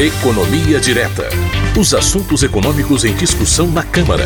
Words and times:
Economia 0.00 0.80
Direta. 0.80 1.28
Os 1.80 1.94
assuntos 1.94 2.42
econômicos 2.42 3.04
em 3.04 3.14
discussão 3.14 3.70
na 3.70 3.84
Câmara. 3.84 4.24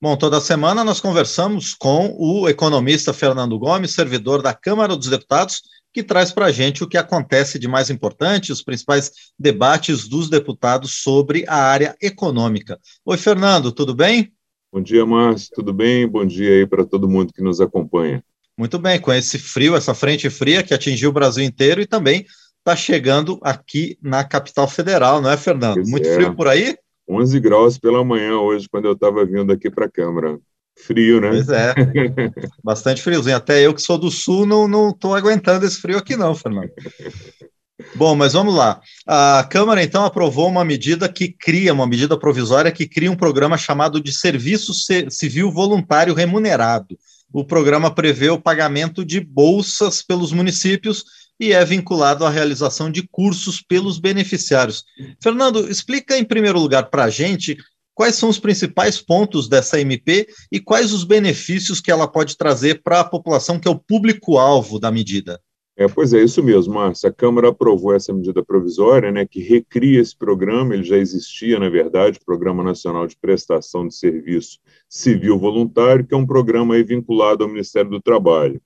Bom, 0.00 0.16
toda 0.16 0.40
semana 0.40 0.82
nós 0.82 1.00
conversamos 1.00 1.74
com 1.74 2.16
o 2.18 2.48
economista 2.48 3.12
Fernando 3.12 3.58
Gomes, 3.58 3.90
servidor 3.90 4.40
da 4.40 4.54
Câmara 4.54 4.96
dos 4.96 5.08
Deputados, 5.08 5.60
que 5.92 6.02
traz 6.02 6.32
para 6.32 6.46
a 6.46 6.50
gente 6.50 6.82
o 6.82 6.88
que 6.88 6.96
acontece 6.96 7.58
de 7.58 7.68
mais 7.68 7.90
importante, 7.90 8.52
os 8.52 8.62
principais 8.62 9.12
debates 9.38 10.08
dos 10.08 10.30
deputados 10.30 11.02
sobre 11.02 11.44
a 11.46 11.56
área 11.56 11.94
econômica. 12.00 12.80
Oi, 13.04 13.18
Fernando, 13.18 13.70
tudo 13.70 13.94
bem? 13.94 14.32
Bom 14.72 14.80
dia, 14.80 15.04
Márcio, 15.04 15.50
tudo 15.54 15.74
bem? 15.74 16.08
Bom 16.08 16.24
dia 16.24 16.52
aí 16.52 16.66
para 16.66 16.86
todo 16.86 17.08
mundo 17.08 17.34
que 17.34 17.42
nos 17.42 17.60
acompanha. 17.60 18.24
Muito 18.56 18.78
bem, 18.78 18.98
com 18.98 19.12
esse 19.12 19.38
frio, 19.38 19.76
essa 19.76 19.94
frente 19.94 20.28
fria 20.28 20.62
que 20.62 20.74
atingiu 20.74 21.10
o 21.10 21.12
Brasil 21.14 21.44
inteiro 21.44 21.80
e 21.80 21.86
também 21.86 22.26
está 22.60 22.76
chegando 22.76 23.38
aqui 23.42 23.98
na 24.02 24.22
capital 24.22 24.68
federal, 24.68 25.20
não 25.20 25.30
é, 25.30 25.36
Fernando? 25.36 25.74
Pois 25.74 25.90
Muito 25.90 26.08
é. 26.08 26.14
frio 26.14 26.34
por 26.34 26.46
aí? 26.48 26.76
11 27.08 27.40
graus 27.40 27.78
pela 27.78 28.04
manhã 28.04 28.38
hoje, 28.38 28.68
quando 28.70 28.84
eu 28.84 28.92
estava 28.92 29.24
vindo 29.24 29.52
aqui 29.52 29.68
para 29.68 29.86
a 29.86 29.90
Câmara. 29.90 30.38
Frio, 30.78 31.20
né? 31.20 31.30
Pois 31.30 31.48
é, 31.48 31.74
bastante 32.62 33.02
friozinho. 33.02 33.36
Até 33.36 33.66
eu 33.66 33.74
que 33.74 33.82
sou 33.82 33.98
do 33.98 34.10
sul 34.10 34.46
não 34.46 34.90
estou 34.90 35.14
aguentando 35.14 35.66
esse 35.66 35.80
frio 35.80 35.98
aqui 35.98 36.16
não, 36.16 36.34
Fernando. 36.34 36.70
Bom, 37.94 38.14
mas 38.14 38.34
vamos 38.34 38.54
lá. 38.54 38.80
A 39.06 39.46
Câmara, 39.50 39.82
então, 39.82 40.04
aprovou 40.04 40.48
uma 40.48 40.64
medida 40.64 41.08
que 41.08 41.28
cria, 41.28 41.72
uma 41.72 41.86
medida 41.86 42.18
provisória 42.18 42.70
que 42.70 42.86
cria 42.86 43.10
um 43.10 43.16
programa 43.16 43.56
chamado 43.56 44.00
de 44.00 44.12
Serviço 44.12 44.72
Civil 45.10 45.50
Voluntário 45.50 46.14
Remunerado. 46.14 46.98
O 47.32 47.44
programa 47.44 47.94
prevê 47.94 48.28
o 48.28 48.40
pagamento 48.40 49.04
de 49.04 49.20
bolsas 49.20 50.02
pelos 50.02 50.32
municípios 50.32 51.04
e 51.40 51.52
é 51.54 51.64
vinculado 51.64 52.26
à 52.26 52.28
realização 52.28 52.90
de 52.90 53.08
cursos 53.08 53.62
pelos 53.62 53.98
beneficiários. 53.98 54.84
Fernando, 55.22 55.70
explica 55.70 56.18
em 56.18 56.24
primeiro 56.24 56.60
lugar 56.60 56.90
para 56.90 57.04
a 57.04 57.10
gente 57.10 57.56
quais 57.94 58.14
são 58.14 58.28
os 58.28 58.38
principais 58.38 59.00
pontos 59.00 59.48
dessa 59.48 59.80
MP 59.80 60.28
e 60.52 60.60
quais 60.60 60.92
os 60.92 61.02
benefícios 61.02 61.80
que 61.80 61.90
ela 61.90 62.06
pode 62.06 62.36
trazer 62.36 62.82
para 62.82 63.00
a 63.00 63.04
população, 63.04 63.58
que 63.58 63.66
é 63.66 63.70
o 63.70 63.78
público-alvo 63.78 64.78
da 64.78 64.90
medida. 64.90 65.40
É, 65.76 65.88
pois 65.88 66.12
é, 66.12 66.22
isso 66.22 66.42
mesmo, 66.42 66.74
Márcia. 66.74 67.08
A 67.08 67.12
Câmara 67.12 67.48
aprovou 67.48 67.94
essa 67.94 68.12
medida 68.12 68.44
provisória, 68.44 69.10
né, 69.10 69.24
que 69.24 69.40
recria 69.40 69.98
esse 69.98 70.14
programa, 70.14 70.74
ele 70.74 70.82
já 70.84 70.98
existia, 70.98 71.58
na 71.58 71.70
verdade, 71.70 72.18
o 72.18 72.24
Programa 72.24 72.62
Nacional 72.62 73.06
de 73.06 73.16
Prestação 73.16 73.88
de 73.88 73.94
Serviço 73.94 74.58
Civil 74.86 75.38
Voluntário, 75.38 76.06
que 76.06 76.12
é 76.12 76.16
um 76.18 76.26
programa 76.26 76.74
vinculado 76.82 77.44
ao 77.44 77.48
Ministério 77.48 77.90
do 77.90 78.00
Trabalho. 78.00 78.60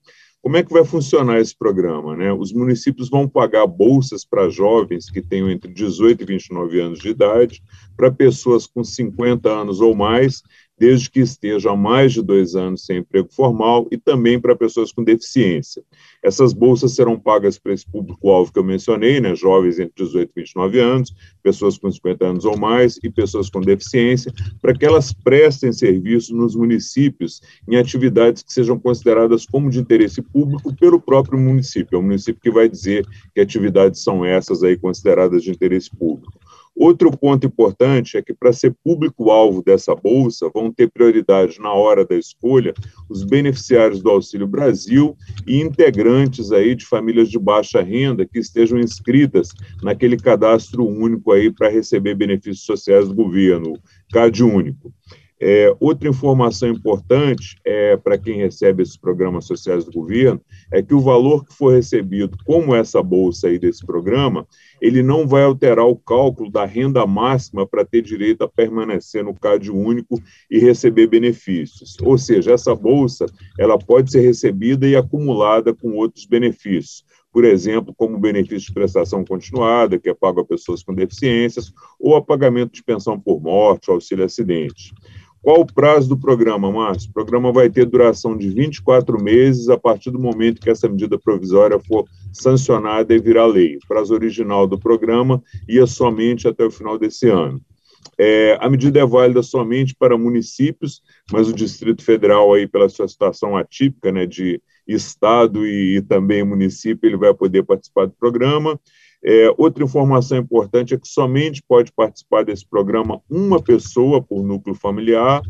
Como 0.45 0.59
é 0.59 0.62
que 0.62 0.75
vai 0.75 0.84
funcionar 0.84 1.41
esse 1.41 1.56
programa? 1.56 2.14
Né? 2.14 2.31
Os 2.31 2.53
municípios 2.53 3.09
vão 3.09 3.27
pagar 3.27 3.67
bolsas 3.67 4.27
para 4.27 4.51
jovens 4.51 5.09
que 5.09 5.23
tenham 5.23 5.51
entre 5.51 5.73
18 5.73 6.20
e 6.20 6.27
29 6.27 6.81
anos 6.83 6.98
de 6.98 7.09
idade, 7.09 7.62
para 7.97 8.12
pessoas 8.12 8.67
com 8.67 8.84
50 8.84 9.48
anos 9.48 9.81
ou 9.81 9.95
mais, 9.95 10.42
desde 10.85 11.11
que 11.11 11.21
estejam 11.21 11.73
há 11.73 11.77
mais 11.77 12.13
de 12.13 12.21
dois 12.21 12.55
anos 12.55 12.85
sem 12.85 12.99
emprego 12.99 13.29
formal, 13.33 13.89
e 13.91 13.97
também 13.97 14.39
para 14.39 14.55
pessoas 14.55 14.93
com 14.93 15.03
deficiência. 15.03 15.83
Essas 16.23 16.53
bolsas 16.53 16.95
serão 16.95 17.19
pagas 17.19 17.59
para 17.59 17.73
esse 17.73 17.91
público-alvo 17.91 18.53
que 18.53 18.59
eu 18.59 18.65
mencionei, 18.65 19.19
né, 19.19 19.35
jovens 19.35 19.79
entre 19.79 20.05
18 20.05 20.31
e 20.37 20.41
29 20.43 20.81
anos, 20.81 21.15
pessoas 21.43 21.79
com 21.79 21.91
50 21.91 22.27
anos 22.27 22.45
ou 22.45 22.59
mais 22.59 22.99
e 23.03 23.09
pessoas 23.09 23.49
com 23.49 23.63
deficiência, 23.63 24.31
para 24.61 24.75
que 24.75 24.85
elas 24.85 25.11
prestem 25.11 25.73
serviço 25.73 26.37
nos 26.37 26.55
municípios 26.55 27.41
em 27.67 27.77
atividades 27.77 28.43
que 28.43 28.53
sejam 28.53 28.79
consideradas 28.79 29.47
como 29.47 29.71
de 29.71 29.79
interesse 29.79 30.21
público 30.21 30.77
pelo 30.77 31.01
próprio 31.01 31.39
município. 31.39 31.97
É 31.97 31.98
o 31.98 32.03
município 32.03 32.43
que 32.43 32.51
vai 32.51 32.69
dizer 32.69 33.07
que 33.35 33.41
atividades 33.41 34.03
são 34.03 34.23
essas 34.23 34.63
aí 34.63 34.77
consideradas 34.77 35.43
de 35.43 35.51
interesse 35.51 35.89
público. 35.97 36.44
Outro 36.77 37.17
ponto 37.17 37.47
importante 37.47 38.17
é 38.17 38.22
que, 38.22 38.34
para 38.34 38.53
ser 38.53 38.75
público-alvo 38.83 39.62
dessa 39.62 39.94
bolsa, 39.94 40.50
vão 40.53 40.72
ter 40.72 40.91
prioridade 40.91 41.61
na 41.61 41.73
hora 41.73 42.05
da 42.05 42.17
escolha 42.17 42.74
os 43.08 43.23
beneficiários 43.23 44.02
do 44.02 44.11
Auxílio 44.11 44.46
Brasil 44.46 45.17
e 45.46 45.61
integrantes 45.61 46.51
aí 46.51 46.74
de 46.74 46.84
famílias 46.84 47.30
de 47.30 47.39
baixa 47.39 47.80
renda 47.80 48.27
que 48.27 48.40
estejam 48.40 48.79
inscritas 48.79 49.51
naquele 49.83 50.17
cadastro 50.17 50.84
único 50.84 51.30
aí 51.30 51.48
para 51.48 51.68
receber 51.68 52.17
benefícios 52.17 52.67
sociais 52.67 53.07
do 53.08 53.14
governo, 53.14 53.79
CAD 54.13 54.42
único. 54.42 54.92
É, 55.47 55.77
outra 55.79 56.09
informação 56.09 56.71
importante 56.71 57.59
é 57.67 57.99
para 57.99 58.17
quem 58.17 58.39
recebe 58.39 58.83
esses 58.83 58.97
programas 58.97 59.45
sociais 59.45 59.85
do 59.85 59.93
governo 59.93 60.41
é 60.73 60.83
que 60.83 60.95
o 60.95 61.01
valor 61.01 61.45
que 61.45 61.53
for 61.53 61.75
recebido 61.75 62.39
como 62.47 62.75
essa 62.75 63.03
bolsa 63.03 63.49
aí 63.49 63.59
desse 63.59 63.85
programa, 63.85 64.49
ele 64.81 65.03
não 65.03 65.29
vai 65.29 65.43
alterar 65.43 65.85
o 65.85 65.97
cálculo 65.97 66.51
da 66.51 66.65
renda 66.65 67.07
máxima 67.07 67.67
para 67.67 67.85
ter 67.85 68.01
direito 68.01 68.43
a 68.43 68.49
permanecer 68.49 69.23
no 69.23 69.35
CAD 69.35 69.71
único 69.71 70.19
e 70.51 70.59
receber 70.59 71.09
benefícios. 71.09 71.99
Ou 72.03 72.17
seja, 72.17 72.53
essa 72.53 72.75
bolsa 72.75 73.27
ela 73.59 73.77
pode 73.79 74.13
ser 74.13 74.23
recebida 74.23 74.89
e 74.89 74.97
acumulada 74.97 75.75
com 75.75 75.93
outros 75.93 76.25
benefícios 76.25 77.05
por 77.35 77.45
exemplo, 77.45 77.93
como 77.93 78.17
benefício 78.17 78.69
de 78.69 78.73
prestação 78.73 79.25
continuada, 79.25 79.99
que 79.99 80.09
é 80.09 80.15
pago 80.15 80.39
a 80.39 80.45
pessoas 80.45 80.85
com 80.85 80.95
deficiências, 80.95 81.73
ou 81.99 82.15
a 82.15 82.23
pagamento 82.23 82.75
de 82.75 82.85
pensão 82.85 83.19
por 83.19 83.43
morte, 83.43 83.91
auxílio 83.91 84.25
acidente. 84.25 84.95
Qual 85.45 85.61
o 85.61 85.67
prazo 85.67 86.09
do 86.09 86.17
programa, 86.17 86.73
Márcio? 86.73 87.11
O 87.11 87.13
programa 87.13 87.53
vai 87.53 87.69
ter 87.69 87.85
duração 87.85 88.35
de 88.35 88.49
24 88.49 89.23
meses 89.23 89.69
a 89.69 89.77
partir 89.77 90.11
do 90.11 90.19
momento 90.19 90.59
que 90.59 90.71
essa 90.71 90.89
medida 90.89 91.19
provisória 91.19 91.79
for 91.79 92.07
sancionada 92.33 93.15
e 93.15 93.19
virar 93.19 93.45
lei. 93.45 93.77
O 93.77 93.87
prazo 93.87 94.15
original 94.15 94.67
do 94.67 94.79
programa 94.79 95.43
ia 95.69 95.87
somente 95.87 96.49
até 96.49 96.65
o 96.65 96.71
final 96.71 96.99
desse 96.99 97.29
ano. 97.29 97.61
É, 98.19 98.57
a 98.59 98.71
medida 98.71 99.01
é 99.01 99.05
válida 99.05 99.43
somente 99.43 99.95
para 99.95 100.17
municípios, 100.17 101.03
mas 101.31 101.47
o 101.47 101.53
Distrito 101.53 102.03
Federal, 102.03 102.55
aí, 102.55 102.67
pela 102.67 102.89
sua 102.89 103.07
situação 103.07 103.55
atípica 103.55 104.11
né, 104.11 104.25
de 104.25 104.63
Estado 104.89 105.67
e, 105.67 105.99
e 105.99 106.03
também 106.03 106.43
município, 106.43 107.07
ele 107.07 107.19
vai 107.19 107.35
poder 107.35 107.65
participar 107.65 108.07
do 108.07 108.15
programa. 108.19 108.81
É, 109.24 109.51
outra 109.57 109.83
informação 109.83 110.36
importante 110.36 110.92
é 110.92 110.98
que 110.98 111.08
somente 111.08 111.62
pode 111.67 111.90
participar 111.92 112.45
desse 112.45 112.68
programa 112.68 113.23
uma 113.30 113.62
pessoa 113.62 114.20
por 114.20 114.42
núcleo 114.42 114.74
familiar. 114.74 115.40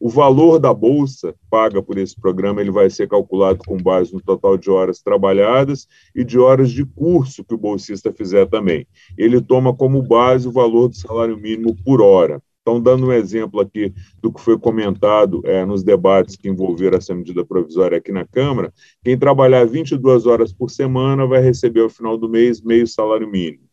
O 0.00 0.08
valor 0.08 0.58
da 0.58 0.74
bolsa 0.74 1.32
paga 1.48 1.80
por 1.80 1.96
esse 1.96 2.20
programa 2.20 2.60
ele 2.60 2.72
vai 2.72 2.90
ser 2.90 3.08
calculado 3.08 3.62
com 3.64 3.76
base 3.76 4.12
no 4.12 4.20
total 4.20 4.58
de 4.58 4.68
horas 4.68 5.00
trabalhadas 5.00 5.86
e 6.12 6.24
de 6.24 6.36
horas 6.36 6.72
de 6.72 6.84
curso 6.84 7.44
que 7.44 7.54
o 7.54 7.58
bolsista 7.58 8.12
fizer 8.12 8.48
também. 8.48 8.84
Ele 9.16 9.40
toma 9.40 9.72
como 9.72 10.02
base 10.02 10.48
o 10.48 10.52
valor 10.52 10.88
do 10.88 10.96
salário 10.96 11.38
mínimo 11.38 11.76
por 11.84 12.02
hora. 12.02 12.42
Então, 12.62 12.80
dando 12.80 13.06
um 13.06 13.12
exemplo 13.12 13.60
aqui 13.60 13.92
do 14.22 14.32
que 14.32 14.40
foi 14.40 14.56
comentado 14.56 15.42
é, 15.44 15.64
nos 15.66 15.82
debates 15.82 16.36
que 16.36 16.48
envolveram 16.48 16.96
essa 16.96 17.12
medida 17.12 17.44
provisória 17.44 17.98
aqui 17.98 18.12
na 18.12 18.24
Câmara, 18.24 18.72
quem 19.04 19.18
trabalhar 19.18 19.66
22 19.66 20.26
horas 20.26 20.52
por 20.52 20.70
semana 20.70 21.26
vai 21.26 21.42
receber 21.42 21.80
ao 21.80 21.90
final 21.90 22.16
do 22.16 22.28
mês 22.28 22.62
meio 22.62 22.86
salário 22.86 23.28
mínimo. 23.28 23.64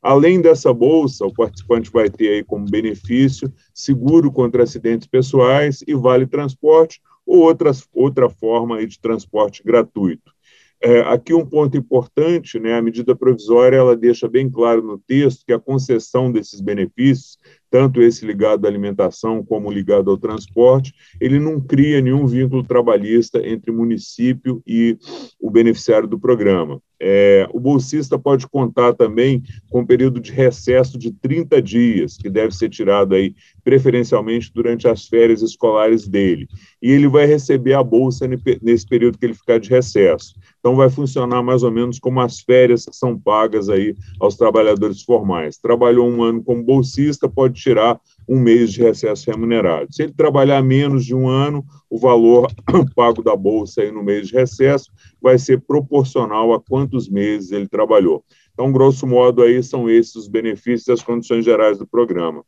Além 0.00 0.40
dessa 0.40 0.72
bolsa, 0.72 1.26
o 1.26 1.34
participante 1.34 1.90
vai 1.90 2.08
ter 2.08 2.28
aí 2.28 2.44
como 2.44 2.70
benefício 2.70 3.52
seguro 3.74 4.30
contra 4.30 4.62
acidentes 4.62 5.08
pessoais 5.08 5.82
e 5.84 5.94
vale 5.94 6.24
transporte 6.24 7.00
ou 7.26 7.38
outras, 7.38 7.84
outra 7.92 8.30
forma 8.30 8.76
aí 8.76 8.86
de 8.86 9.00
transporte 9.00 9.64
gratuito. 9.64 10.36
É, 10.80 11.00
aqui 11.00 11.32
um 11.32 11.44
ponto 11.44 11.76
importante, 11.76 12.60
né, 12.60 12.74
a 12.74 12.82
medida 12.82 13.16
provisória 13.16 13.76
ela 13.78 13.96
deixa 13.96 14.28
bem 14.28 14.48
claro 14.48 14.82
no 14.82 14.98
texto 14.98 15.44
que 15.44 15.52
a 15.52 15.58
concessão 15.58 16.30
desses 16.30 16.60
benefícios 16.60 17.38
tanto 17.76 18.00
esse 18.00 18.24
ligado 18.24 18.64
à 18.64 18.70
alimentação 18.70 19.44
como 19.44 19.70
ligado 19.70 20.10
ao 20.10 20.16
transporte, 20.16 20.94
ele 21.20 21.38
não 21.38 21.60
cria 21.60 22.00
nenhum 22.00 22.26
vínculo 22.26 22.64
trabalhista 22.64 23.46
entre 23.46 23.70
município 23.70 24.62
e 24.66 24.96
o 25.38 25.50
beneficiário 25.50 26.08
do 26.08 26.18
programa. 26.18 26.80
É, 27.00 27.46
o 27.52 27.60
bolsista 27.60 28.18
pode 28.18 28.46
contar 28.46 28.94
também 28.94 29.42
com 29.70 29.80
um 29.80 29.86
período 29.86 30.20
de 30.20 30.32
recesso 30.32 30.98
de 30.98 31.10
30 31.10 31.60
dias, 31.60 32.16
que 32.16 32.30
deve 32.30 32.54
ser 32.54 32.68
tirado 32.68 33.14
aí 33.14 33.34
preferencialmente 33.62 34.50
durante 34.54 34.88
as 34.88 35.06
férias 35.06 35.42
escolares 35.42 36.08
dele. 36.08 36.48
E 36.80 36.90
ele 36.90 37.08
vai 37.08 37.26
receber 37.26 37.74
a 37.74 37.82
bolsa 37.82 38.26
nesse 38.62 38.86
período 38.86 39.18
que 39.18 39.26
ele 39.26 39.34
ficar 39.34 39.58
de 39.58 39.68
recesso. 39.68 40.34
Então 40.58 40.74
vai 40.74 40.88
funcionar 40.88 41.42
mais 41.42 41.62
ou 41.62 41.70
menos 41.70 41.98
como 41.98 42.20
as 42.20 42.40
férias 42.40 42.86
são 42.92 43.18
pagas 43.18 43.68
aí 43.68 43.94
aos 44.18 44.36
trabalhadores 44.36 45.02
formais. 45.02 45.58
Trabalhou 45.58 46.08
um 46.08 46.22
ano 46.22 46.42
como 46.42 46.62
bolsista, 46.62 47.28
pode 47.28 47.60
tirar 47.60 48.00
um 48.28 48.40
mês 48.40 48.72
de 48.72 48.82
recesso 48.82 49.30
remunerado. 49.30 49.86
Se 49.94 50.02
ele 50.02 50.12
trabalhar 50.12 50.62
menos 50.62 51.04
de 51.04 51.14
um 51.14 51.28
ano, 51.28 51.64
o 51.88 51.98
valor 51.98 52.52
pago 52.94 53.22
da 53.22 53.36
bolsa 53.36 53.82
aí 53.82 53.92
no 53.92 54.02
mês 54.02 54.28
de 54.28 54.34
recesso 54.34 54.90
vai 55.20 55.38
ser 55.38 55.60
proporcional 55.60 56.52
a 56.52 56.60
quantos 56.60 57.08
meses 57.08 57.52
ele 57.52 57.68
trabalhou. 57.68 58.24
Então, 58.52 58.72
grosso 58.72 59.06
modo, 59.06 59.42
aí 59.42 59.62
são 59.62 59.88
esses 59.88 60.16
os 60.16 60.28
benefícios 60.28 60.88
e 60.88 60.92
as 60.92 61.02
condições 61.02 61.44
gerais 61.44 61.78
do 61.78 61.86
programa. 61.86 62.44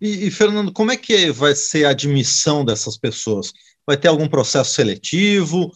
E, 0.00 0.26
e, 0.26 0.30
Fernando, 0.30 0.72
como 0.72 0.90
é 0.90 0.96
que 0.96 1.30
vai 1.30 1.54
ser 1.54 1.86
a 1.86 1.90
admissão 1.90 2.64
dessas 2.64 2.98
pessoas? 2.98 3.52
Vai 3.86 3.96
ter 3.96 4.08
algum 4.08 4.28
processo 4.28 4.74
seletivo? 4.74 5.70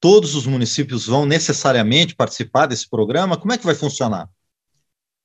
Todos 0.00 0.34
os 0.34 0.46
municípios 0.46 1.06
vão 1.06 1.26
necessariamente 1.26 2.14
participar 2.14 2.66
desse 2.66 2.88
programa? 2.88 3.36
Como 3.36 3.52
é 3.52 3.58
que 3.58 3.66
vai 3.66 3.74
funcionar? 3.74 4.28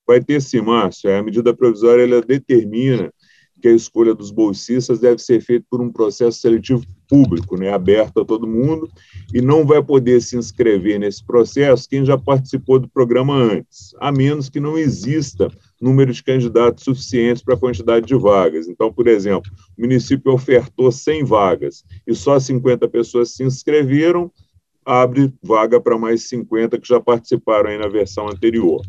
Vai 0.07 0.21
ter 0.21 0.41
sim, 0.41 0.59
Márcio. 0.59 1.15
A 1.15 1.23
medida 1.23 1.55
provisória 1.55 2.03
ela 2.03 2.21
determina 2.21 3.13
que 3.61 3.67
a 3.67 3.73
escolha 3.73 4.13
dos 4.13 4.31
bolsistas 4.31 4.99
deve 4.99 5.21
ser 5.21 5.39
feita 5.41 5.65
por 5.69 5.79
um 5.79 5.91
processo 5.91 6.39
seletivo 6.39 6.83
público, 7.07 7.57
né, 7.57 7.71
aberto 7.71 8.21
a 8.21 8.25
todo 8.25 8.47
mundo, 8.47 8.89
e 9.33 9.41
não 9.41 9.65
vai 9.65 9.83
poder 9.83 10.21
se 10.21 10.37
inscrever 10.37 10.99
nesse 10.99 11.23
processo 11.23 11.87
quem 11.87 12.03
já 12.03 12.17
participou 12.17 12.79
do 12.79 12.89
programa 12.89 13.35
antes, 13.35 13.93
a 13.99 14.11
menos 14.11 14.49
que 14.49 14.59
não 14.59 14.77
exista 14.77 15.49
número 15.79 16.13
de 16.13 16.23
candidatos 16.23 16.83
suficientes 16.83 17.43
para 17.43 17.55
a 17.55 17.59
quantidade 17.59 18.05
de 18.05 18.15
vagas. 18.15 18.67
Então, 18.67 18.93
por 18.93 19.07
exemplo, 19.07 19.51
o 19.77 19.81
município 19.81 20.31
ofertou 20.31 20.91
100 20.91 21.23
vagas 21.25 21.83
e 22.07 22.15
só 22.15 22.39
50 22.39 22.87
pessoas 22.87 23.31
se 23.31 23.43
inscreveram, 23.43 24.31
abre 24.85 25.33
vaga 25.43 25.81
para 25.81 25.97
mais 25.97 26.27
50 26.29 26.79
que 26.79 26.87
já 26.87 26.99
participaram 26.99 27.69
aí 27.69 27.77
na 27.77 27.87
versão 27.87 28.27
anterior. 28.27 28.81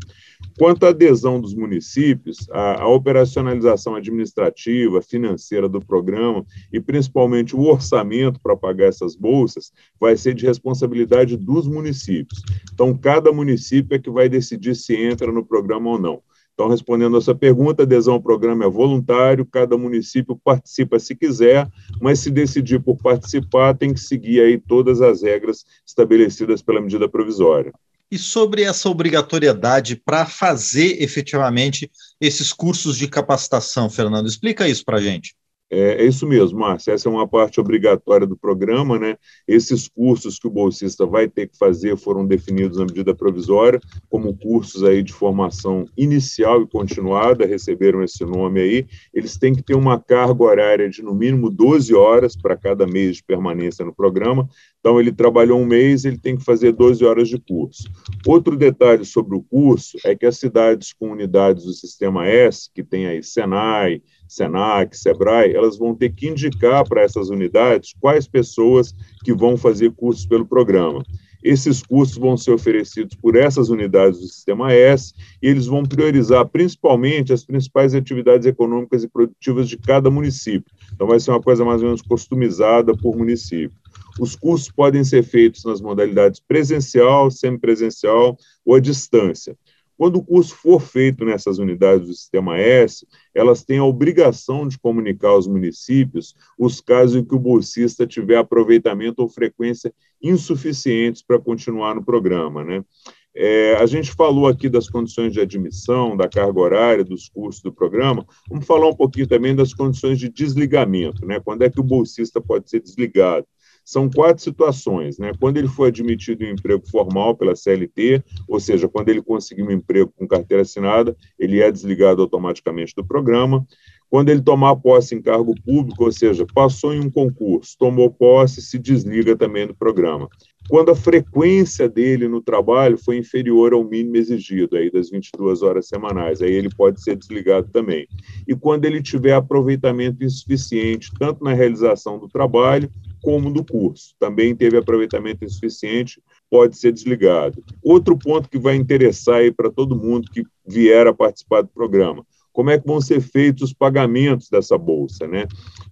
Quanto 0.59 0.85
à 0.85 0.91
adesão 0.91 1.41
dos 1.41 1.55
municípios, 1.55 2.49
a, 2.51 2.83
a, 2.83 2.89
operacionalização 2.89 3.95
administrativa, 3.95 5.01
financeira 5.01 5.69
do 5.69 5.81
programa 5.81 6.45
e 6.73 6.81
principalmente 6.81 7.57
o 7.57 7.63
orçamento 7.63 8.41
para 8.41 8.57
pagar 8.57 8.87
essas 8.87 9.17
bolsas 9.17 9.73
vai 9.99 10.17
ser 10.17 10.35
de 10.35 10.47
responsabilidade 10.47 11.37
dos 11.37 11.67
municípios. 11.67 12.43
Então, 12.73 12.97
cada 12.97 13.33
município 13.33 13.95
é 13.95 13.99
que 13.99 14.11
vai 14.11 14.29
decidir 14.29 14.75
se 14.75 14.95
entra 14.95 15.33
no 15.33 15.45
programa 15.45 15.91
ou 15.91 15.99
não. 15.99 16.23
Então, 16.55 16.69
respondendo 16.69 17.17
a 17.17 17.19
essa 17.19 17.35
pergunta, 17.35 17.83
adesão 17.83 18.15
ao 18.15 18.23
programa 18.23 18.65
é 18.65 18.69
voluntário, 18.69 19.47
cada 19.47 19.77
município 19.79 20.39
participa 20.45 20.99
se 20.99 21.15
quiser, 21.17 21.67
mas 22.01 22.19
se 22.19 22.31
decidir 22.31 22.79
por 22.79 22.97
participar, 22.99 23.75
tem 23.75 23.95
que 23.95 24.01
seguir 24.01 24.41
aí 24.41 24.59
todas 24.59 25.01
as 25.01 25.23
regras 25.23 25.65
estabelecidas 25.87 26.61
pela 26.61 26.81
medida 26.81 27.09
provisória. 27.09 27.73
E 28.13 28.19
sobre 28.19 28.63
essa 28.63 28.91
obrigatoriedade 28.91 29.97
para 29.97 30.27
fazer 30.27 31.03
efetivamente 31.03 31.91
esses 32.21 32.53
cursos 32.53 32.99
de 32.99 33.09
capacitação, 33.09 33.89
Fernando, 33.89 34.29
explica 34.29 34.69
isso 34.69 34.85
para 34.85 34.99
a 34.99 35.01
gente. 35.01 35.35
É, 35.73 36.03
é, 36.03 36.05
isso 36.05 36.27
mesmo, 36.27 36.59
Márcia. 36.59 36.93
Essa 36.93 37.09
é 37.09 37.11
uma 37.11 37.27
parte 37.27 37.59
obrigatória 37.59 38.27
do 38.27 38.37
programa, 38.37 38.99
né? 38.99 39.17
Esses 39.49 39.89
cursos 39.89 40.39
que 40.39 40.47
o 40.47 40.51
bolsista 40.51 41.07
vai 41.07 41.27
ter 41.27 41.47
que 41.47 41.57
fazer 41.57 41.97
foram 41.97 42.27
definidos 42.27 42.77
na 42.77 42.85
medida 42.85 43.15
provisória 43.15 43.81
como 44.11 44.37
cursos 44.37 44.85
aí 44.85 45.03
de 45.03 45.15
formação 45.15 45.87
inicial 45.97 46.61
e 46.61 46.69
continuada, 46.69 47.47
receberam 47.47 48.03
esse 48.03 48.23
nome 48.23 48.61
aí. 48.61 48.87
Eles 49.15 49.39
têm 49.39 49.55
que 49.55 49.63
ter 49.63 49.75
uma 49.75 49.99
carga 49.99 50.45
horária 50.45 50.91
de 50.91 51.03
no 51.03 51.15
mínimo 51.15 51.49
12 51.49 51.95
horas 51.95 52.37
para 52.37 52.55
cada 52.55 52.87
mês 52.87 53.17
de 53.17 53.25
permanência 53.25 53.83
no 53.83 53.95
programa. 53.95 54.47
Então, 54.79 55.01
ele 55.01 55.13
trabalhou 55.13 55.59
um 55.59 55.65
mês, 55.65 56.05
ele 56.05 56.19
tem 56.19 56.37
que 56.37 56.45
fazer 56.45 56.73
12 56.73 57.03
horas 57.03 57.29
de 57.31 57.39
curso. 57.39 57.89
Outro 58.27 58.59
detalhe 58.59 59.07
sobre 59.07 59.37
o 59.37 59.43
curso 59.43 59.97
é 60.05 60.15
que 60.15 60.27
as 60.27 60.37
cidades 60.37 60.93
com 60.93 61.13
unidades 61.13 61.65
do 61.65 61.73
Sistema 61.73 62.27
S, 62.27 62.69
que 62.75 62.83
tem 62.83 63.07
aí 63.07 63.23
Senai, 63.23 64.03
Senac, 64.33 64.97
Sebrae, 64.97 65.55
elas 65.55 65.77
vão 65.77 65.95
ter 65.95 66.11
que 66.11 66.29
indicar 66.29 66.89
para 66.89 67.03
essas 67.03 67.29
unidades 67.29 67.95
quais 68.01 68.27
pessoas 68.27 68.95
que 69.25 69.35
vão 69.35 69.57
fazer 69.57 69.93
cursos 69.93 70.25
pelo 70.25 70.47
programa. 70.47 71.05
Esses 71.43 71.83
cursos 71.83 72.17
vão 72.17 72.37
ser 72.37 72.53
oferecidos 72.53 73.17
por 73.17 73.37
essas 73.37 73.69
unidades 73.69 74.21
do 74.21 74.27
Sistema 74.27 74.73
S 74.73 75.13
e 75.43 75.49
eles 75.49 75.67
vão 75.67 75.83
priorizar 75.83 76.47
principalmente 76.49 77.33
as 77.33 77.45
principais 77.45 77.95
atividades 77.95 78.47
econômicas 78.47 79.03
e 79.03 79.09
produtivas 79.09 79.69
de 79.69 79.77
cada 79.77 80.09
município. 80.09 80.73
Então, 80.95 81.07
vai 81.07 81.19
ser 81.19 81.33
uma 81.33 81.43
coisa 81.43 81.65
mais 81.65 81.81
ou 81.83 81.89
menos 81.89 82.01
customizada 82.01 82.97
por 82.97 83.17
município. 83.17 83.77
Os 84.21 84.37
cursos 84.37 84.71
podem 84.71 85.03
ser 85.05 85.25
feitos 85.25 85.65
nas 85.65 85.81
modalidades 85.81 86.41
presencial, 86.41 87.31
semipresencial 87.31 88.37
ou 88.65 88.77
à 88.77 88.81
distância. 88.81 89.57
Quando 90.03 90.17
o 90.17 90.25
curso 90.25 90.57
for 90.57 90.81
feito 90.81 91.25
nessas 91.25 91.61
unidades 91.61 92.09
do 92.09 92.13
Sistema 92.13 92.59
S, 92.59 93.07
elas 93.33 93.63
têm 93.63 93.79
a 93.79 93.85
obrigação 93.85 94.67
de 94.67 94.77
comunicar 94.77 95.29
aos 95.29 95.47
municípios 95.47 96.35
os 96.59 96.81
casos 96.81 97.15
em 97.15 97.25
que 97.25 97.37
o 97.37 97.39
bolsista 97.39 98.05
tiver 98.05 98.37
aproveitamento 98.37 99.23
ou 99.23 99.29
frequência 99.29 99.95
insuficientes 100.21 101.23
para 101.23 101.39
continuar 101.39 101.95
no 101.95 102.05
programa. 102.05 102.65
Né? 102.65 102.85
É, 103.33 103.77
a 103.77 103.87
gente 103.87 104.11
falou 104.11 104.49
aqui 104.49 104.69
das 104.69 104.91
condições 104.91 105.33
de 105.33 105.41
admissão, 105.41 106.17
da 106.17 106.29
carga 106.29 106.59
horária, 106.59 107.05
dos 107.05 107.29
custos 107.29 107.63
do 107.63 107.73
programa. 107.73 108.27
Vamos 108.51 108.67
falar 108.67 108.89
um 108.89 108.97
pouquinho 108.97 109.29
também 109.29 109.55
das 109.55 109.73
condições 109.73 110.19
de 110.19 110.29
desligamento, 110.29 111.25
né? 111.25 111.39
Quando 111.39 111.63
é 111.63 111.71
que 111.71 111.79
o 111.79 111.85
bolsista 111.85 112.41
pode 112.41 112.69
ser 112.69 112.81
desligado? 112.81 113.47
São 113.85 114.09
quatro 114.09 114.43
situações, 114.43 115.19
né? 115.19 115.33
Quando 115.39 115.57
ele 115.57 115.69
foi 115.69 115.89
admitido 115.89 116.45
em 116.45 116.53
emprego 116.53 116.83
formal 116.89 117.37
pela 117.37 117.57
CLT, 117.57 118.23
ou 118.49 118.61
seja, 118.61 118.89
quando 118.89 119.09
ele 119.09 119.23
conseguiu 119.23 119.67
um 119.67 119.73
emprego 119.73 120.13
com 120.17 120.27
carteira 120.27 120.63
assinada, 120.63 121.17
ele 121.39 121.61
é 121.61 121.71
desligado 121.71 122.23
automaticamente 122.23 122.95
do 122.97 123.05
programa. 123.05 123.67
Quando 124.09 124.29
ele 124.29 124.43
tomar 124.43 124.77
posse 124.77 125.15
em 125.15 125.23
cargo 125.23 125.55
público, 125.65 126.05
ou 126.05 126.13
seja, 126.13 126.47
passou 126.55 126.93
em 126.93 127.01
um 127.01 127.11
concurso, 127.11 127.75
tomou 127.79 128.11
posse, 128.11 128.61
se 128.61 128.79
desliga 128.79 129.35
também 129.35 129.67
do 129.67 129.75
programa. 129.75 130.29
Quando 130.69 130.91
a 130.91 130.95
frequência 130.95 131.89
dele 131.89 132.29
no 132.29 132.41
trabalho 132.41 132.97
foi 132.97 133.17
inferior 133.17 133.73
ao 133.73 133.83
mínimo 133.83 134.17
exigido, 134.17 134.77
aí 134.77 134.91
das 134.91 135.11
22 135.11 135.63
horas 135.63 135.89
semanais, 135.89 136.41
aí 136.41 136.53
ele 136.53 136.69
pode 136.69 137.03
ser 137.03 137.17
desligado 137.17 137.69
também. 137.73 138.07
E 138.47 138.55
quando 138.55 138.85
ele 138.85 139.03
tiver 139.03 139.33
aproveitamento 139.33 140.23
insuficiente, 140.23 141.11
tanto 141.19 141.43
na 141.43 141.53
realização 141.53 142.19
do 142.19 142.29
trabalho 142.29 142.91
como 143.23 143.53
do 143.53 143.65
curso. 143.65 144.15
Também 144.19 144.55
teve 144.55 144.77
aproveitamento 144.77 145.45
insuficiente, 145.45 146.21
pode 146.51 146.77
ser 146.77 146.93
desligado. 146.93 147.63
Outro 147.83 148.19
ponto 148.19 148.49
que 148.49 148.59
vai 148.59 148.75
interessar 148.77 149.41
para 149.55 149.71
todo 149.71 149.97
mundo 149.97 150.31
que 150.31 150.43
vier 150.67 151.07
a 151.07 151.15
participar 151.15 151.63
do 151.63 151.69
programa, 151.69 152.27
como 152.53 152.71
é 152.71 152.79
que 152.79 152.87
vão 152.87 153.01
ser 153.01 153.21
feitos 153.21 153.63
os 153.63 153.73
pagamentos 153.73 154.51
dessa 154.51 154.77
bolsa, 154.77 155.27
né? 155.27 155.47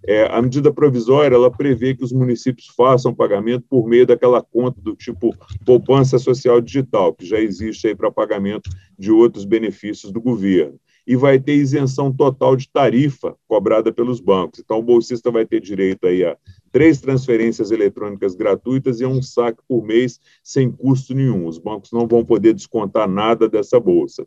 É, 0.06 0.26
a 0.26 0.42
medida 0.42 0.72
provisória 0.72 1.34
ela 1.34 1.50
prevê 1.50 1.94
que 1.94 2.04
os 2.04 2.12
municípios 2.12 2.66
façam 2.76 3.14
pagamento 3.14 3.64
por 3.68 3.88
meio 3.88 4.06
daquela 4.06 4.42
conta 4.42 4.80
do 4.80 4.94
tipo 4.94 5.34
poupança 5.64 6.18
social 6.18 6.60
digital, 6.60 7.14
que 7.14 7.24
já 7.24 7.40
existe 7.40 7.88
aí 7.88 7.94
para 7.94 8.10
pagamento 8.10 8.68
de 8.98 9.10
outros 9.10 9.44
benefícios 9.44 10.12
do 10.12 10.20
governo 10.20 10.78
e 11.06 11.16
vai 11.16 11.40
ter 11.40 11.54
isenção 11.54 12.12
total 12.12 12.54
de 12.54 12.68
tarifa 12.68 13.34
cobrada 13.48 13.92
pelos 13.92 14.20
bancos. 14.20 14.60
Então, 14.60 14.78
o 14.78 14.82
bolsista 14.82 15.30
vai 15.30 15.44
ter 15.44 15.60
direito 15.60 16.06
aí 16.06 16.24
a 16.24 16.36
três 16.72 17.00
transferências 17.00 17.70
eletrônicas 17.70 18.34
gratuitas 18.34 19.00
e 19.00 19.06
um 19.06 19.22
saque 19.22 19.60
por 19.68 19.84
mês 19.84 20.18
sem 20.42 20.70
custo 20.70 21.14
nenhum. 21.14 21.46
Os 21.46 21.58
bancos 21.58 21.92
não 21.92 22.06
vão 22.06 22.24
poder 22.24 22.54
descontar 22.54 23.08
nada 23.08 23.48
dessa 23.48 23.78
bolsa. 23.78 24.26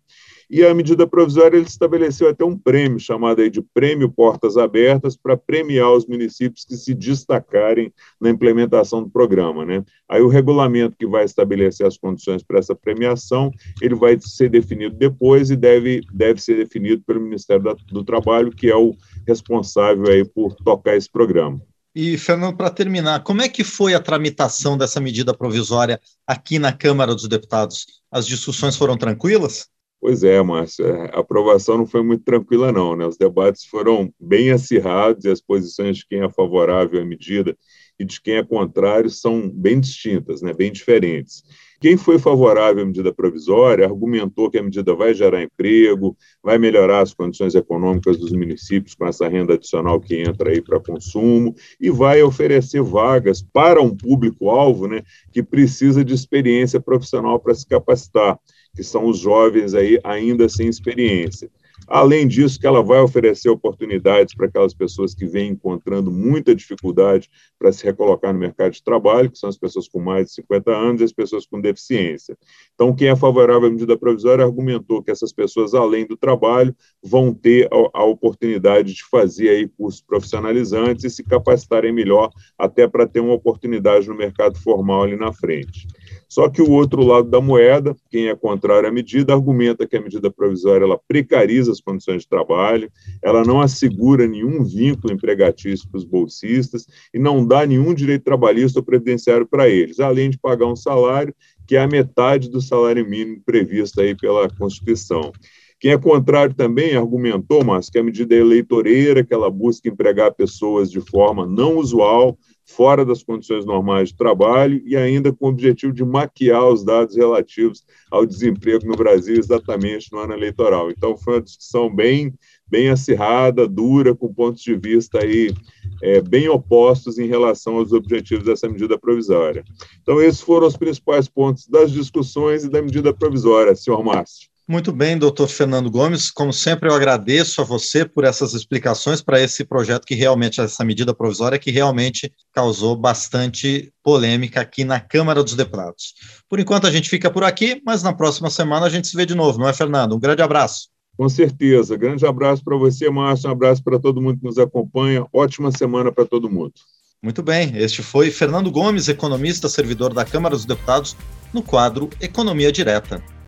E 0.49 0.63
a 0.63 0.73
medida 0.73 1.07
provisória 1.07 1.57
ele 1.57 1.65
estabeleceu 1.65 2.29
até 2.29 2.43
um 2.43 2.57
prêmio 2.57 2.99
chamado 2.99 3.41
aí 3.41 3.49
de 3.49 3.61
Prêmio 3.61 4.09
Portas 4.09 4.57
Abertas 4.57 5.15
para 5.15 5.37
premiar 5.37 5.91
os 5.91 6.05
municípios 6.05 6.65
que 6.65 6.75
se 6.75 6.93
destacarem 6.93 7.91
na 8.19 8.29
implementação 8.29 9.01
do 9.01 9.09
programa, 9.09 9.65
né? 9.65 9.83
Aí 10.07 10.21
o 10.21 10.27
regulamento 10.27 10.95
que 10.97 11.07
vai 11.07 11.23
estabelecer 11.23 11.87
as 11.87 11.97
condições 11.97 12.43
para 12.43 12.59
essa 12.59 12.75
premiação, 12.75 13.51
ele 13.81 13.95
vai 13.95 14.17
ser 14.19 14.49
definido 14.49 14.95
depois 14.95 15.49
e 15.49 15.55
deve, 15.55 16.01
deve 16.13 16.41
ser 16.41 16.57
definido 16.57 17.01
pelo 17.03 17.21
Ministério 17.21 17.75
do 17.91 18.03
Trabalho, 18.03 18.51
que 18.51 18.69
é 18.69 18.75
o 18.75 18.95
responsável 19.25 20.07
aí 20.07 20.23
por 20.23 20.55
tocar 20.55 20.95
esse 20.95 21.09
programa. 21.09 21.59
E, 21.95 22.17
Fernando, 22.17 22.57
para 22.57 22.71
terminar, 22.71 23.21
como 23.21 23.41
é 23.43 23.47
que 23.47 23.63
foi 23.63 23.93
a 23.93 23.99
tramitação 23.99 24.75
dessa 24.75 24.99
medida 24.99 25.33
provisória 25.33 26.01
aqui 26.25 26.57
na 26.57 26.73
Câmara 26.73 27.13
dos 27.13 27.27
Deputados? 27.27 27.85
As 28.11 28.25
discussões 28.25 28.75
foram 28.75 28.97
tranquilas? 28.97 29.69
Pois 30.01 30.23
é, 30.23 30.41
Márcio, 30.41 30.85
a 30.85 31.19
aprovação 31.19 31.77
não 31.77 31.85
foi 31.85 32.03
muito 32.03 32.23
tranquila, 32.23 32.71
não. 32.71 32.95
Né? 32.95 33.05
Os 33.05 33.15
debates 33.15 33.63
foram 33.63 34.11
bem 34.19 34.51
acirrados 34.51 35.23
e 35.23 35.29
as 35.29 35.39
posições 35.39 35.97
de 35.97 36.07
quem 36.07 36.21
é 36.21 36.29
favorável 36.29 36.99
à 36.99 37.05
medida 37.05 37.55
e 37.99 38.03
de 38.03 38.19
quem 38.19 38.35
é 38.35 38.43
contrário 38.43 39.09
são 39.09 39.47
bem 39.49 39.79
distintas, 39.79 40.41
né? 40.41 40.51
bem 40.51 40.71
diferentes. 40.71 41.43
Quem 41.83 41.97
foi 41.97 42.17
favorável 42.17 42.81
à 42.81 42.85
medida 42.85 43.13
provisória 43.13 43.85
argumentou 43.85 44.49
que 44.49 44.57
a 44.57 44.63
medida 44.63 44.95
vai 44.95 45.13
gerar 45.13 45.43
emprego, 45.43 46.15
vai 46.41 46.57
melhorar 46.57 47.01
as 47.01 47.13
condições 47.13 47.55
econômicas 47.55 48.17
dos 48.17 48.31
municípios 48.31 48.95
com 48.95 49.05
essa 49.05 49.27
renda 49.27 49.55
adicional 49.55 49.99
que 49.99 50.15
entra 50.15 50.51
aí 50.51 50.61
para 50.61 50.79
consumo 50.79 51.53
e 51.77 51.89
vai 51.89 52.23
oferecer 52.23 52.81
vagas 52.81 53.41
para 53.41 53.81
um 53.81 53.93
público-alvo 53.93 54.87
né, 54.87 55.01
que 55.29 55.43
precisa 55.43 56.05
de 56.05 56.13
experiência 56.13 56.79
profissional 56.79 57.37
para 57.37 57.53
se 57.53 57.67
capacitar, 57.67 58.39
que 58.73 58.81
são 58.81 59.05
os 59.05 59.19
jovens 59.19 59.73
aí 59.73 59.99
ainda 60.05 60.47
sem 60.47 60.69
experiência. 60.69 61.51
Além 61.87 62.27
disso, 62.27 62.59
que 62.59 62.67
ela 62.67 62.81
vai 62.81 62.99
oferecer 62.99 63.49
oportunidades 63.49 64.35
para 64.35 64.47
aquelas 64.47 64.73
pessoas 64.73 65.13
que 65.13 65.25
vêm 65.25 65.51
encontrando 65.51 66.11
muita 66.11 66.55
dificuldade 66.55 67.29
para 67.59 67.71
se 67.71 67.83
recolocar 67.83 68.33
no 68.33 68.39
mercado 68.39 68.71
de 68.71 68.83
trabalho, 68.83 69.29
que 69.29 69.37
são 69.37 69.49
as 69.49 69.57
pessoas 69.57 69.87
com 69.87 69.99
mais 69.99 70.27
de 70.27 70.33
50 70.33 70.71
anos 70.71 71.01
e 71.01 71.03
as 71.03 71.13
pessoas 71.13 71.45
com 71.45 71.59
deficiência. 71.59 72.37
Então, 72.73 72.95
quem 72.95 73.09
é 73.09 73.15
favorável 73.15 73.67
à 73.67 73.71
medida 73.71 73.97
provisória 73.97 74.43
argumentou 74.43 75.03
que 75.03 75.11
essas 75.11 75.33
pessoas, 75.33 75.73
além 75.73 76.05
do 76.05 76.17
trabalho, 76.17 76.75
vão 77.01 77.33
ter 77.33 77.67
a, 77.71 78.01
a 78.01 78.03
oportunidade 78.03 78.93
de 78.93 79.03
fazer 79.09 79.49
aí 79.49 79.67
cursos 79.67 80.01
profissionalizantes 80.01 81.03
e 81.05 81.09
se 81.09 81.23
capacitarem 81.23 81.93
melhor, 81.93 82.29
até 82.57 82.87
para 82.87 83.07
ter 83.07 83.19
uma 83.19 83.33
oportunidade 83.33 84.07
no 84.07 84.15
mercado 84.15 84.57
formal 84.59 85.03
ali 85.03 85.15
na 85.15 85.31
frente. 85.31 85.87
Só 86.33 86.49
que 86.49 86.63
o 86.63 86.71
outro 86.71 87.03
lado 87.03 87.29
da 87.29 87.39
moeda, 87.39 87.95
quem 88.09 88.27
é 88.27 88.35
contrário 88.35 88.89
à 88.89 88.91
medida, 88.91 89.35
argumenta 89.35 89.85
que 89.85 89.95
a 89.95 90.01
medida 90.01 90.31
provisória 90.31 90.83
ela 90.83 90.99
precariza 91.07 91.71
as 91.71 91.79
condições 91.79 92.23
de 92.23 92.27
trabalho, 92.27 92.91
ela 93.21 93.43
não 93.43 93.61
assegura 93.61 94.25
nenhum 94.25 94.63
vínculo 94.63 95.13
empregatício 95.13 95.87
para 95.87 95.99
os 95.99 96.03
bolsistas 96.03 96.87
e 97.13 97.19
não 97.19 97.45
dá 97.45 97.67
nenhum 97.67 97.93
direito 97.93 98.23
trabalhista 98.23 98.79
ou 98.79 98.83
previdenciário 98.83 99.45
para 99.45 99.69
eles, 99.69 99.99
além 99.99 100.31
de 100.31 100.39
pagar 100.39 100.65
um 100.65 100.75
salário 100.75 101.35
que 101.67 101.75
é 101.75 101.83
a 101.83 101.87
metade 101.87 102.49
do 102.49 102.59
salário 102.59 103.07
mínimo 103.07 103.39
previsto 103.45 104.01
aí 104.01 104.15
pela 104.15 104.49
Constituição. 104.49 105.31
Quem 105.79 105.91
é 105.91 105.97
contrário 105.99 106.55
também 106.55 106.95
argumentou, 106.95 107.63
mas 107.63 107.91
que 107.91 107.99
a 107.99 108.03
medida 108.03 108.33
é 108.33 108.39
eleitoreira, 108.39 109.23
que 109.23 109.35
ela 109.35 109.51
busca 109.51 109.87
empregar 109.87 110.33
pessoas 110.33 110.89
de 110.89 110.99
forma 110.99 111.45
não 111.45 111.77
usual, 111.77 112.35
fora 112.65 113.05
das 113.05 113.21
condições 113.21 113.65
normais 113.65 114.09
de 114.09 114.17
trabalho 114.17 114.81
e 114.85 114.95
ainda 114.95 115.31
com 115.33 115.45
o 115.45 115.49
objetivo 115.49 115.93
de 115.93 116.03
maquiar 116.03 116.67
os 116.67 116.83
dados 116.83 117.15
relativos 117.15 117.83
ao 118.09 118.25
desemprego 118.25 118.85
no 118.85 118.95
Brasil 118.95 119.37
exatamente 119.37 120.11
no 120.11 120.19
ano 120.19 120.33
eleitoral. 120.33 120.89
Então 120.89 121.17
foi 121.17 121.35
uma 121.35 121.41
discussão 121.41 121.93
bem 121.93 122.33
bem 122.65 122.89
acirrada, 122.89 123.67
dura, 123.67 124.15
com 124.15 124.33
pontos 124.33 124.63
de 124.63 124.75
vista 124.75 125.19
aí 125.19 125.53
é, 126.01 126.21
bem 126.21 126.49
opostos 126.49 127.19
em 127.19 127.27
relação 127.27 127.77
aos 127.77 127.91
objetivos 127.91 128.45
dessa 128.45 128.67
medida 128.67 128.97
provisória. 128.97 129.63
Então 130.01 130.19
esses 130.19 130.41
foram 130.41 130.65
os 130.65 130.75
principais 130.75 131.27
pontos 131.27 131.67
das 131.67 131.91
discussões 131.91 132.63
e 132.63 132.69
da 132.69 132.81
medida 132.81 133.13
provisória, 133.13 133.75
senhor 133.75 134.03
Márcio. 134.03 134.52
Muito 134.65 134.93
bem, 134.93 135.17
doutor 135.17 135.49
Fernando 135.49 135.91
Gomes. 135.91 136.31
Como 136.31 136.53
sempre, 136.53 136.87
eu 136.87 136.93
agradeço 136.93 137.59
a 137.59 137.65
você 137.65 138.05
por 138.05 138.23
essas 138.23 138.53
explicações 138.53 139.21
para 139.21 139.41
esse 139.41 139.65
projeto 139.65 140.05
que 140.05 140.15
realmente, 140.15 140.61
essa 140.61 140.85
medida 140.85 141.13
provisória 141.13 141.59
que 141.59 141.69
realmente 141.69 142.31
causou 142.53 142.95
bastante 142.95 143.91
polêmica 144.01 144.61
aqui 144.61 144.85
na 144.85 145.01
Câmara 145.01 145.43
dos 145.43 145.53
Deputados. 145.53 146.13
Por 146.47 146.61
enquanto, 146.61 146.87
a 146.87 146.91
gente 146.91 147.09
fica 147.09 147.29
por 147.29 147.43
aqui, 147.43 147.81
mas 147.85 148.03
na 148.03 148.13
próxima 148.13 148.49
semana 148.49 148.85
a 148.85 148.89
gente 148.89 149.09
se 149.09 149.17
vê 149.17 149.25
de 149.25 149.35
novo, 149.35 149.59
não 149.59 149.67
é, 149.67 149.73
Fernando? 149.73 150.15
Um 150.15 150.19
grande 150.19 150.41
abraço. 150.41 150.87
Com 151.17 151.27
certeza. 151.27 151.97
Grande 151.97 152.25
abraço 152.25 152.63
para 152.63 152.77
você, 152.77 153.09
Márcio. 153.09 153.49
Um 153.49 153.53
abraço 153.53 153.83
para 153.83 153.99
todo 153.99 154.21
mundo 154.21 154.39
que 154.39 154.45
nos 154.45 154.57
acompanha. 154.57 155.25
Ótima 155.33 155.73
semana 155.73 156.09
para 156.09 156.25
todo 156.25 156.49
mundo. 156.49 156.73
Muito 157.21 157.43
bem. 157.43 157.73
Este 157.75 158.01
foi 158.01 158.31
Fernando 158.31 158.71
Gomes, 158.71 159.09
economista, 159.09 159.67
servidor 159.67 160.13
da 160.13 160.23
Câmara 160.23 160.55
dos 160.55 160.65
Deputados, 160.65 161.17
no 161.53 161.61
quadro 161.61 162.09
Economia 162.21 162.71
Direta. 162.71 163.21